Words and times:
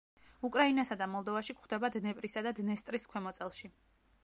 უკრაინასა 0.47 0.97
და 1.01 1.07
მოლდოვაში 1.15 1.55
გვხვდება 1.59 1.91
დნეპრისა 1.97 2.45
და 2.49 2.55
დნესტრის 2.63 3.09
ქვემოწელში. 3.15 3.75